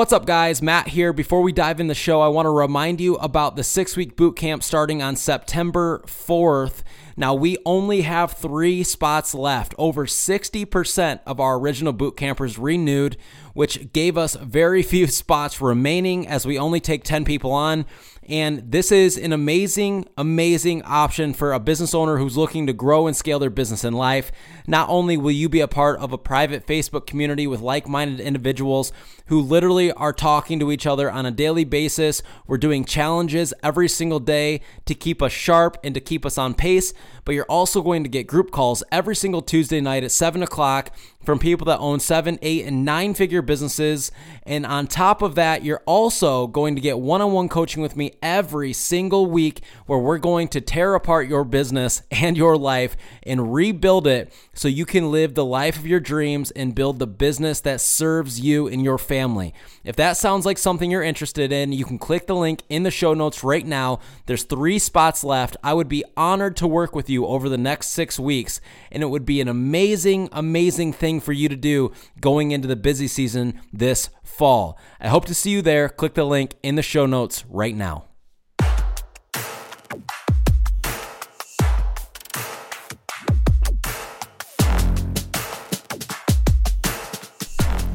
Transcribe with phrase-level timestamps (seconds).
[0.00, 0.62] What's up, guys?
[0.62, 1.12] Matt here.
[1.12, 4.16] Before we dive in the show, I want to remind you about the six week
[4.16, 6.82] boot camp starting on September 4th.
[7.18, 9.74] Now, we only have three spots left.
[9.76, 13.18] Over 60% of our original boot campers renewed,
[13.52, 17.84] which gave us very few spots remaining as we only take 10 people on.
[18.30, 23.08] And this is an amazing, amazing option for a business owner who's looking to grow
[23.08, 24.30] and scale their business in life.
[24.68, 28.20] Not only will you be a part of a private Facebook community with like minded
[28.20, 28.92] individuals
[29.26, 33.88] who literally are talking to each other on a daily basis, we're doing challenges every
[33.88, 36.92] single day to keep us sharp and to keep us on pace,
[37.24, 40.92] but you're also going to get group calls every single Tuesday night at 7 o'clock
[41.24, 44.10] from people that own seven, eight, and nine figure businesses.
[44.44, 47.96] And on top of that, you're also going to get one on one coaching with
[47.96, 52.96] me every single week where we're going to tear apart your business and your life
[53.22, 57.06] and rebuild it so you can live the life of your dreams and build the
[57.06, 59.54] business that serves you and your family.
[59.84, 62.90] If that sounds like something you're interested in, you can click the link in the
[62.90, 64.00] show notes right now.
[64.26, 65.56] There's three spots left.
[65.62, 69.06] I would be honored to work with you over the next six weeks, and it
[69.06, 73.60] would be an amazing, amazing thing for you to do going into the busy season
[73.72, 74.78] this fall.
[75.00, 75.88] I hope to see you there.
[75.88, 78.09] Click the link in the show notes right now.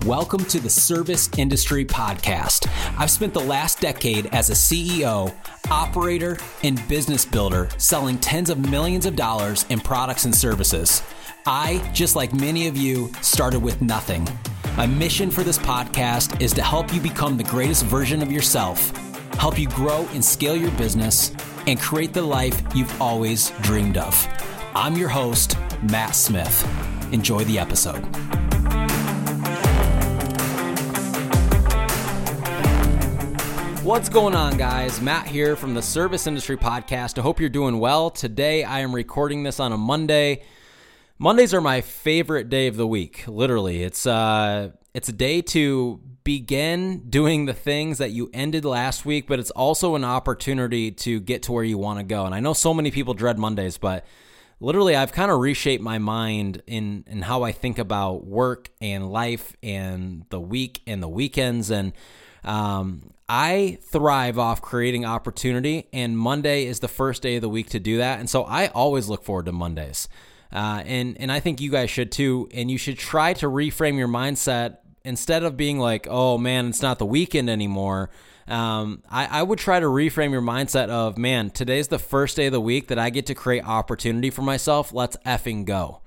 [0.06, 2.68] Welcome to the Service Industry Podcast.
[2.96, 5.34] I've spent the last decade as a CEO,
[5.72, 11.02] operator, and business builder selling tens of millions of dollars in products and services.
[11.48, 14.28] I, just like many of you, started with nothing.
[14.78, 18.92] My mission for this podcast is to help you become the greatest version of yourself,
[19.40, 21.32] help you grow and scale your business,
[21.66, 24.28] and create the life you've always dreamed of.
[24.76, 26.64] I'm your host, Matt Smith.
[27.12, 28.06] Enjoy the episode.
[33.86, 35.00] What's going on, guys?
[35.00, 37.20] Matt here from the Service Industry Podcast.
[37.20, 38.10] I hope you're doing well.
[38.10, 40.42] Today, I am recording this on a Monday.
[41.20, 43.26] Mondays are my favorite day of the week.
[43.28, 49.06] Literally, it's uh, it's a day to begin doing the things that you ended last
[49.06, 52.26] week, but it's also an opportunity to get to where you want to go.
[52.26, 54.04] And I know so many people dread Mondays, but
[54.60, 59.12] literally, I've kind of reshaped my mind in in how I think about work and
[59.12, 61.94] life and the week and the weekends and
[62.46, 67.70] um, I thrive off creating opportunity, and Monday is the first day of the week
[67.72, 68.20] to do that.
[68.20, 70.08] And so I always look forward to Mondays.
[70.54, 72.48] Uh, and, and I think you guys should too.
[72.54, 76.82] And you should try to reframe your mindset instead of being like, oh man, it's
[76.82, 78.10] not the weekend anymore.
[78.48, 82.46] Um, I, I would try to reframe your mindset of, man, today's the first day
[82.46, 84.94] of the week that I get to create opportunity for myself.
[84.94, 86.02] Let's effing go.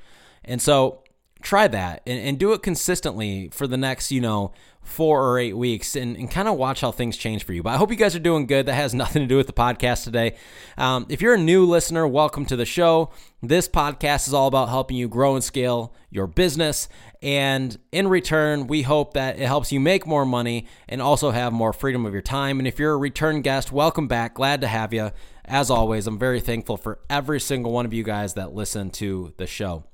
[0.45, 1.03] And so
[1.43, 4.53] try that and, and do it consistently for the next, you know,
[4.89, 7.63] four or eight weeks and, and kind of watch how things change for you.
[7.63, 8.67] But I hope you guys are doing good.
[8.67, 10.37] That has nothing to do with the podcast today.
[10.77, 13.11] Um, if you're a new listener, welcome to the show.
[13.43, 16.89] This podcast is all about helping you grow and scale your business.
[17.23, 21.53] And in return, we hope that it helps you make more money and also have
[21.53, 22.59] more freedom of your time.
[22.59, 24.35] And if you're a return guest, welcome back.
[24.35, 25.13] Glad to have you.
[25.45, 29.33] As always, I'm very thankful for every single one of you guys that listen to
[29.39, 29.85] the show.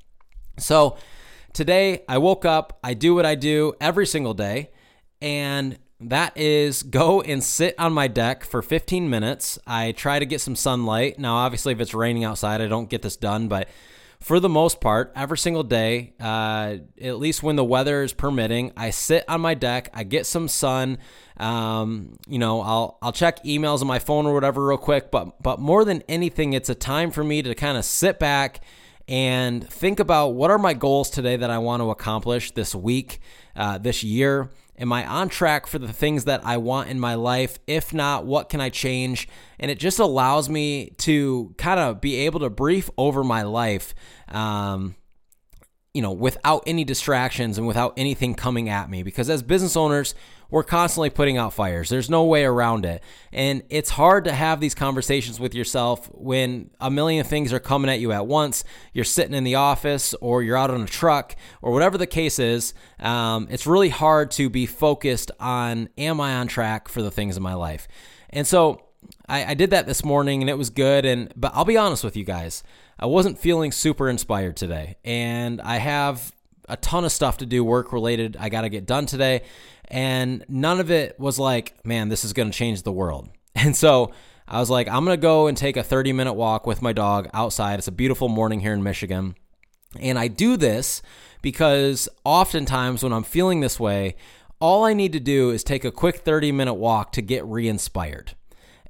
[0.59, 0.97] So,
[1.54, 4.70] today I woke up, I do what I do every single day
[5.22, 9.59] and that is go and sit on my deck for 15 minutes.
[9.66, 11.19] I try to get some sunlight.
[11.19, 13.69] Now, obviously, if it's raining outside, I don't get this done, but
[14.20, 18.72] for the most part, every single day, uh, at least when the weather is permitting,
[18.76, 20.98] I sit on my deck, I get some sun.
[21.37, 25.43] Um, you know, I'll I'll check emails on my phone or whatever real quick, but
[25.43, 28.60] but more than anything, it's a time for me to kind of sit back
[29.09, 33.20] and think about what are my goals today that I want to accomplish this week,
[33.54, 37.14] uh, this year Am I on track for the things that I want in my
[37.14, 37.60] life?
[37.66, 39.28] If not, what can I change?
[39.60, 43.94] And it just allows me to kind of be able to brief over my life.
[44.28, 44.97] Um,
[45.93, 49.04] you know, without any distractions and without anything coming at me.
[49.04, 50.16] Because as business owners,
[50.50, 51.88] we're constantly putting out fires.
[51.88, 53.02] There's no way around it.
[53.32, 57.91] And it's hard to have these conversations with yourself when a million things are coming
[57.91, 58.64] at you at once.
[58.93, 62.38] You're sitting in the office or you're out on a truck or whatever the case
[62.38, 62.75] is.
[63.00, 67.37] Um, it's really hard to be focused on, am I on track for the things
[67.37, 67.88] in my life?
[68.31, 68.82] And so
[69.29, 71.05] I, I did that this morning and it was good.
[71.05, 72.62] And, but I'll be honest with you guys.
[72.97, 76.32] I wasn't feeling super inspired today, and I have
[76.69, 79.43] a ton of stuff to do work related I got to get done today,
[79.88, 83.28] and none of it was like, man, this is going to change the world.
[83.56, 84.11] And so
[84.49, 86.93] I was like, I'm going to go and take a 30 minute walk with my
[86.93, 87.78] dog outside.
[87.78, 89.37] It's a beautiful morning here in Michigan.
[90.00, 91.02] And I do this
[91.40, 94.16] because oftentimes when I'm feeling this way,
[94.61, 97.69] all I need to do is take a quick 30 minute walk to get re
[97.69, 98.34] inspired.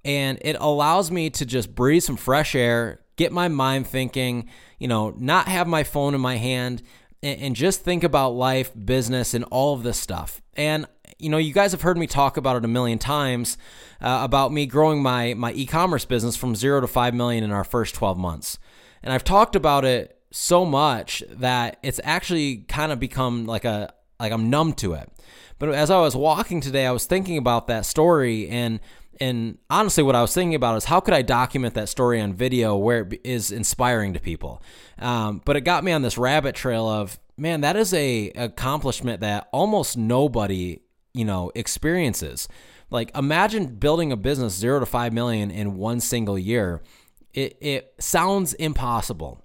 [0.05, 4.49] And it allows me to just breathe some fresh air, get my mind thinking,
[4.79, 6.82] you know, not have my phone in my hand,
[7.25, 10.43] and, just think about life, business, and all of this stuff.
[10.55, 10.87] And
[11.19, 13.56] you know, you guys have heard me talk about it a million times
[14.00, 17.65] uh, about me growing my my e-commerce business from zero to five million in our
[17.65, 18.59] first 12 months,
[19.03, 23.94] and I've talked about it so much that it's actually kind of become like a
[24.19, 25.09] like I'm numb to it.
[25.59, 28.81] But as I was walking today, I was thinking about that story and
[29.20, 32.34] and honestly what I was thinking about is how could I document that story on
[32.34, 34.62] video where it is inspiring to people.
[34.99, 39.20] Um, but it got me on this rabbit trail of man, that is a accomplishment
[39.20, 40.81] that almost nobody
[41.12, 42.49] you know experiences.
[42.90, 46.82] Like imagine building a business zero to five million in one single year.
[47.32, 49.40] It it sounds impossible.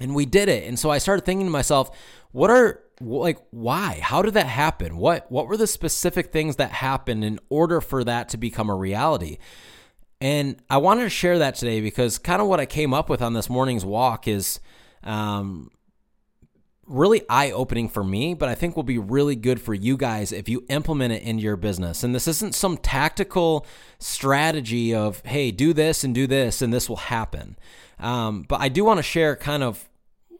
[0.00, 0.66] And we did it.
[0.66, 1.96] And so I started thinking to myself,
[2.32, 4.00] what are like why?
[4.02, 4.96] How did that happen?
[4.96, 8.74] What what were the specific things that happened in order for that to become a
[8.74, 9.38] reality?
[10.20, 13.20] And i wanted to share that today because kind of what i came up with
[13.20, 14.60] on this morning's walk is
[15.02, 15.72] um,
[16.86, 20.48] really eye-opening for me but i think will be really good for you guys if
[20.48, 22.04] you implement it into your business.
[22.04, 23.66] And this isn't some tactical
[23.98, 27.56] strategy of hey do this and do this and this will happen.
[27.98, 29.88] Um, but i do want to share kind of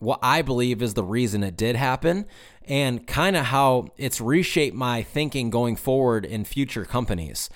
[0.02, 2.26] what I believe is the reason it did happen
[2.68, 7.50] and kind of how it's reshaped my thinking going forward in future companies.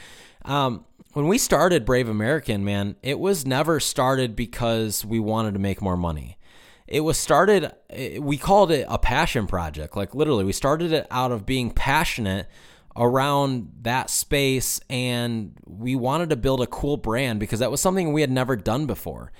[0.44, 5.60] Um, when we started Brave American, man, it was never started because we wanted to
[5.60, 6.38] make more money.
[6.86, 7.72] It was started,
[8.20, 9.96] we called it a passion project.
[9.96, 12.48] Like literally, we started it out of being passionate
[12.96, 18.12] around that space and we wanted to build a cool brand because that was something
[18.12, 19.32] we had never done before.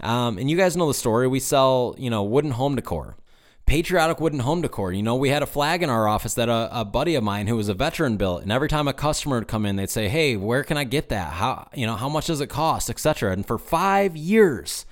[0.00, 1.28] Um, and you guys know the story.
[1.28, 3.16] We sell, you know, wooden home decor,
[3.70, 4.92] patriotic wooden home decor.
[4.92, 7.46] You know, we had a flag in our office that a, a buddy of mine
[7.46, 10.08] who was a veteran built, and every time a customer would come in, they'd say,
[10.08, 11.34] "Hey, where can I get that?
[11.34, 14.84] How, you know, how much does it cost, etc." And for five years.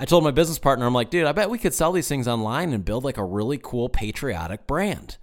[0.00, 2.28] I told my business partner, I'm like, dude, I bet we could sell these things
[2.28, 5.16] online and build like a really cool patriotic brand.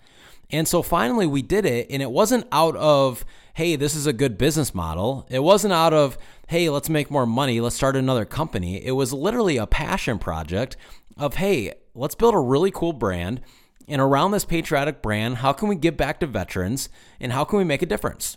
[0.52, 3.24] And so finally we did it, and it wasn't out of,
[3.56, 5.26] hey, this is a good business model.
[5.30, 6.18] It wasn't out of,
[6.50, 8.86] hey, let's make more money, let's start another company.
[8.86, 10.76] It was literally a passion project
[11.18, 13.40] of, hey, let's build a really cool brand.
[13.88, 16.90] And around this patriotic brand, how can we give back to veterans
[17.22, 18.36] and how can we make a difference?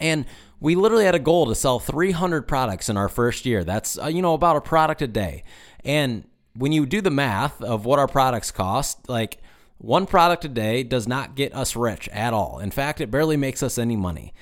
[0.00, 0.24] And
[0.58, 3.62] we literally had a goal to sell 300 products in our first year.
[3.62, 5.44] That's, uh, you know, about a product a day.
[5.84, 9.42] And when you do the math of what our products cost, like
[9.80, 12.58] one product a day does not get us rich at all.
[12.58, 14.34] In fact, it barely makes us any money.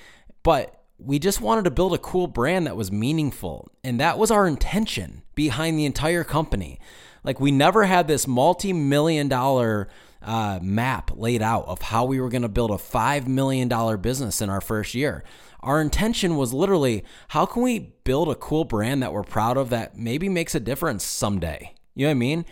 [0.43, 3.71] But we just wanted to build a cool brand that was meaningful.
[3.85, 6.81] And that was our intention behind the entire company.
[7.23, 9.89] Like, we never had this multi million dollar
[10.21, 13.69] uh, map laid out of how we were going to build a $5 million
[14.01, 15.23] business in our first year.
[15.61, 19.71] Our intention was literally how can we build a cool brand that we're proud of
[19.71, 21.75] that maybe makes a difference someday?
[21.95, 22.45] You know what I mean?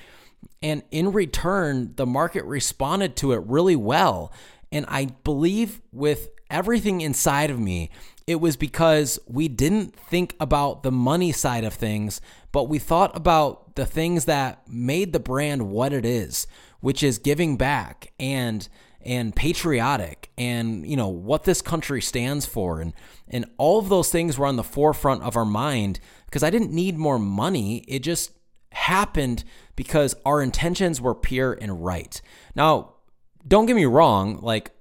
[0.62, 4.32] And in return, the market responded to it really well.
[4.72, 7.90] And I believe with everything inside of me,
[8.26, 12.20] it was because we didn't think about the money side of things,
[12.50, 16.46] but we thought about the things that made the brand what it is,
[16.80, 18.68] which is giving back and
[19.04, 22.92] and patriotic and you know what this country stands for and
[23.28, 26.72] and all of those things were on the forefront of our mind because I didn't
[26.72, 28.32] need more money it just
[28.72, 29.44] happened
[29.76, 32.20] because our intentions were pure and right
[32.54, 32.94] now
[33.46, 34.72] don't get me wrong like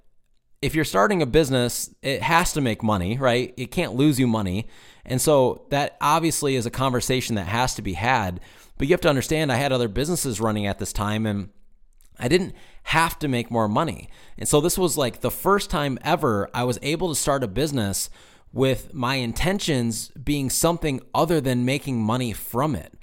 [0.66, 3.54] if you're starting a business, it has to make money, right?
[3.56, 4.68] It can't lose you money.
[5.06, 8.40] And so that obviously is a conversation that has to be had.
[8.78, 11.50] But you have to understand, I had other businesses running at this time and
[12.18, 14.10] I didn't have to make more money.
[14.40, 17.48] And so this was like the first time ever I was able to start a
[17.48, 18.10] business
[18.52, 22.94] with my intentions being something other than making money from it.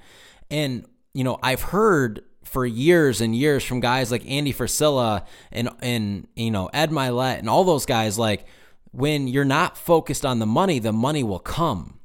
[0.51, 5.71] And, you know, I've heard for years and years from guys like Andy Frisella and
[5.81, 8.47] and you know Ed Mylett and all those guys like
[8.90, 11.99] when you're not focused on the money, the money will come.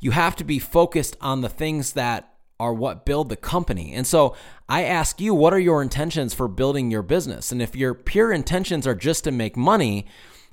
[0.00, 3.92] You have to be focused on the things that are what build the company.
[3.94, 4.36] And so
[4.68, 7.52] I ask you, what are your intentions for building your business?
[7.52, 10.06] And if your pure intentions are just to make money,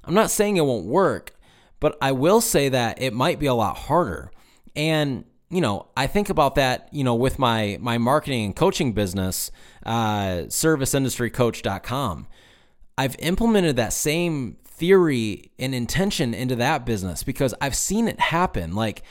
[0.03, 1.35] I'm not saying it won't work,
[1.79, 4.31] but I will say that it might be a lot harder.
[4.75, 8.93] And you know, I think about that, you know, with my my marketing and coaching
[8.93, 9.51] business,
[9.85, 12.27] uh, serviceindustrycoach.com.
[12.97, 18.73] I've implemented that same theory and intention into that business because I've seen it happen.
[18.73, 19.03] Like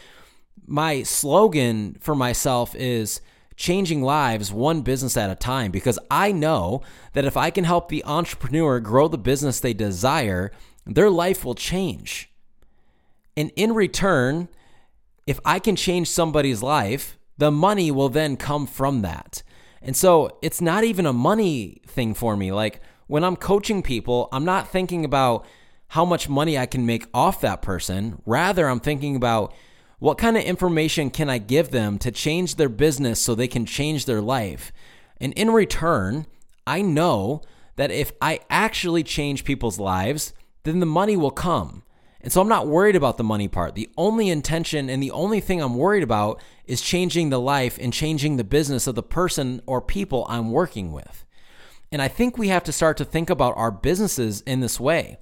[0.67, 3.21] my slogan for myself is
[3.57, 6.83] changing lives one business at a time because I know
[7.13, 10.51] that if I can help the entrepreneur grow the business they desire,
[10.87, 12.33] their life will change.
[13.37, 14.49] And in return,
[15.27, 19.43] if I can change somebody's life, the money will then come from that.
[19.81, 22.53] And so it's not even a money thing for me.
[22.53, 25.45] Like when I'm coaching people, I'm not thinking about
[25.89, 28.23] how much money I can make off that person.
[28.25, 29.53] Rather, I'm thinking about
[29.99, 33.67] what kind of information can I give them to change their business so they can
[33.67, 34.73] change their life.
[35.21, 36.27] And in return,
[36.67, 37.43] I know
[37.77, 40.33] that if I actually change people's lives,
[40.65, 41.83] then the money will come.
[42.23, 43.75] And so I'm not worried about the money part.
[43.75, 47.93] The only intention and the only thing I'm worried about is changing the life and
[47.93, 51.25] changing the business of the person or people I'm working with.
[51.91, 55.19] And I think we have to start to think about our businesses in this way.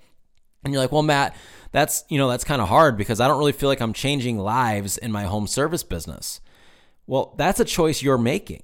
[0.63, 1.35] And you're like, well, Matt,
[1.73, 4.39] that's, you know, that's kind of hard because I don't really feel like I'm changing
[4.39, 6.41] lives in my home service business.
[7.07, 8.63] Well, that's a choice you're making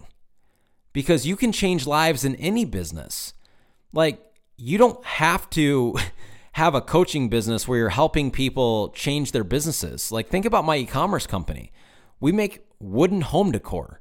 [0.92, 3.32] because you can change lives in any business.
[3.92, 4.20] Like,
[4.56, 5.96] you don't have to
[6.56, 10.10] have a coaching business where you're helping people change their businesses.
[10.10, 11.70] Like, think about my e commerce company.
[12.18, 14.00] We make wooden home decor.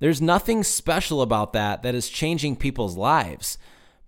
[0.00, 3.56] There's nothing special about that that is changing people's lives,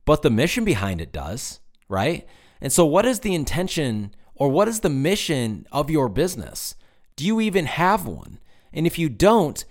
[0.05, 2.27] but the mission behind it does, right?
[2.61, 6.75] And so, what is the intention or what is the mission of your business?
[7.15, 8.41] Do you even have one?
[8.73, 9.65] And if you don't,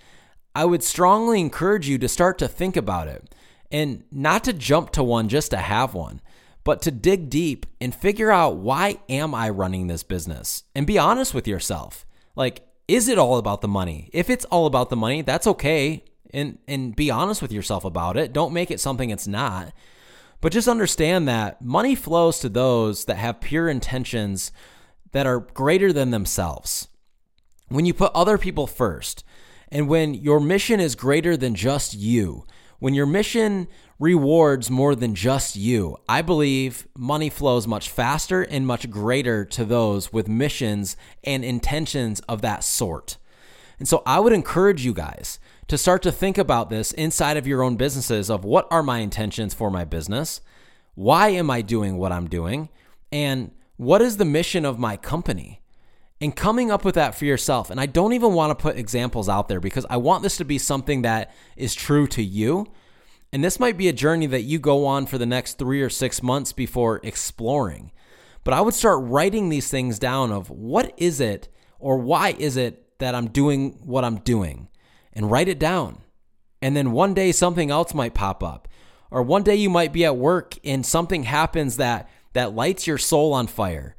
[0.54, 3.34] I would strongly encourage you to start to think about it
[3.70, 6.22] and not to jump to one just to have one
[6.64, 10.64] but to dig deep and figure out why am I running this business?
[10.74, 12.06] And be honest with yourself.
[12.34, 14.10] Like, is it all about the money?
[14.12, 16.04] If it's all about the money, that's okay.
[16.32, 18.32] And and be honest with yourself about it.
[18.32, 19.72] Don't make it something it's not.
[20.40, 24.52] But just understand that money flows to those that have pure intentions
[25.12, 26.88] that are greater than themselves.
[27.68, 29.24] When you put other people first,
[29.70, 32.44] and when your mission is greater than just you,
[32.78, 33.68] when your mission
[33.98, 35.96] rewards more than just you.
[36.08, 42.20] I believe money flows much faster and much greater to those with missions and intentions
[42.20, 43.16] of that sort.
[43.78, 47.46] And so I would encourage you guys to start to think about this inside of
[47.46, 50.40] your own businesses of what are my intentions for my business?
[50.94, 52.68] Why am I doing what I'm doing?
[53.10, 55.62] And what is the mission of my company?
[56.20, 57.70] And coming up with that for yourself.
[57.70, 60.44] And I don't even want to put examples out there because I want this to
[60.44, 62.66] be something that is true to you
[63.34, 65.90] and this might be a journey that you go on for the next three or
[65.90, 67.90] six months before exploring.
[68.44, 71.48] But I would start writing these things down of what is it
[71.80, 74.68] or why is it that I'm doing what I'm doing
[75.12, 75.98] and write it down.
[76.62, 78.68] And then one day something else might pop up.
[79.10, 82.98] Or one day you might be at work and something happens that that lights your
[82.98, 83.96] soul on fire.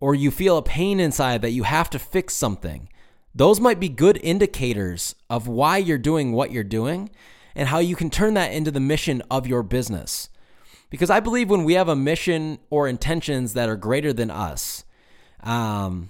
[0.00, 2.88] Or you feel a pain inside that you have to fix something.
[3.34, 7.10] Those might be good indicators of why you're doing what you're doing
[7.58, 10.30] and how you can turn that into the mission of your business.
[10.90, 14.84] Because I believe when we have a mission or intentions that are greater than us,
[15.42, 16.08] um,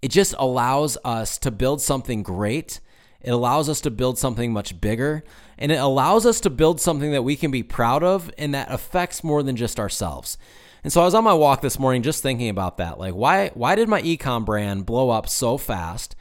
[0.00, 2.80] it just allows us to build something great.
[3.20, 5.22] It allows us to build something much bigger.
[5.58, 8.72] And it allows us to build something that we can be proud of and that
[8.72, 10.38] affects more than just ourselves.
[10.82, 12.98] And so I was on my walk this morning just thinking about that.
[12.98, 16.16] Like, why, why did my ecom brand blow up so fast?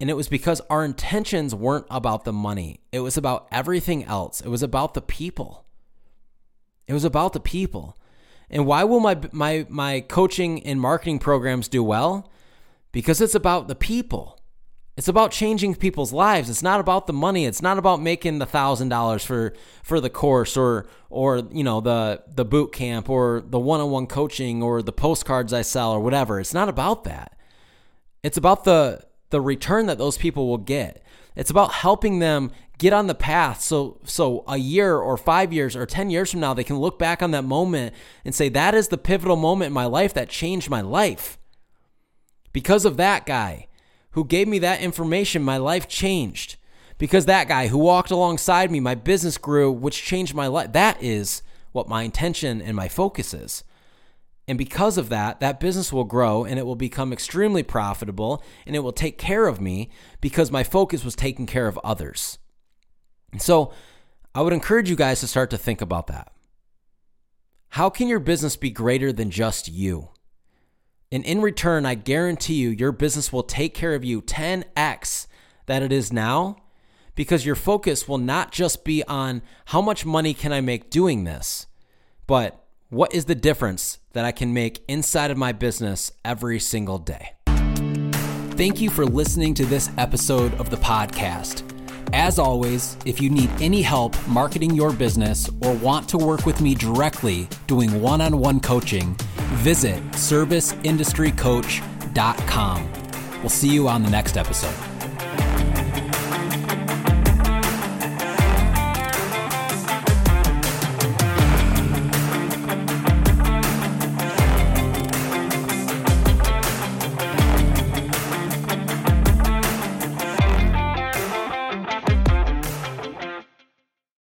[0.00, 2.80] And it was because our intentions weren't about the money.
[2.92, 4.40] It was about everything else.
[4.40, 5.64] It was about the people.
[6.86, 7.96] It was about the people.
[8.50, 12.30] And why will my my my coaching and marketing programs do well?
[12.92, 14.38] Because it's about the people.
[14.96, 16.50] It's about changing people's lives.
[16.50, 17.44] It's not about the money.
[17.44, 19.52] It's not about making the thousand dollars for
[19.82, 23.90] for the course or or you know the the boot camp or the one on
[23.90, 26.40] one coaching or the postcards I sell or whatever.
[26.40, 27.36] It's not about that.
[28.22, 31.02] It's about the the return that those people will get.
[31.36, 35.74] It's about helping them get on the path so so a year or 5 years
[35.74, 37.92] or 10 years from now they can look back on that moment
[38.24, 41.38] and say that is the pivotal moment in my life that changed my life.
[42.52, 43.66] Because of that guy
[44.12, 46.56] who gave me that information, my life changed.
[46.96, 50.72] Because that guy who walked alongside me, my business grew, which changed my life.
[50.72, 53.62] That is what my intention and my focus is.
[54.48, 58.74] And because of that, that business will grow and it will become extremely profitable and
[58.74, 59.90] it will take care of me
[60.22, 62.38] because my focus was taking care of others.
[63.30, 63.74] And so
[64.34, 66.32] I would encourage you guys to start to think about that.
[67.72, 70.08] How can your business be greater than just you?
[71.12, 75.26] And in return, I guarantee you, your business will take care of you 10x
[75.66, 76.56] that it is now
[77.14, 81.24] because your focus will not just be on how much money can I make doing
[81.24, 81.66] this,
[82.26, 86.98] but what is the difference that I can make inside of my business every single
[86.98, 87.34] day?
[88.56, 91.62] Thank you for listening to this episode of the podcast.
[92.12, 96.60] As always, if you need any help marketing your business or want to work with
[96.60, 99.14] me directly doing one on one coaching,
[99.62, 102.92] visit serviceindustrycoach.com.
[103.40, 104.87] We'll see you on the next episode.